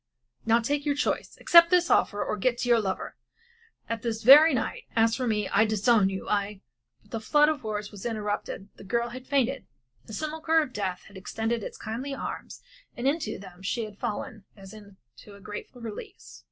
[0.47, 3.17] Now take your choice accept this offer or get to your lover
[3.87, 4.85] and this very night.
[4.95, 6.61] As for me, I disown you, I"
[7.03, 9.67] But the flood of words was interrupted the girl had fainted.
[10.07, 12.63] The simulachre of death had extended its kindly arms,
[12.97, 16.39] and into them she had fallen as into a grateful release.